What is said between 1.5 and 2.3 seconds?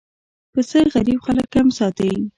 هم ساتي.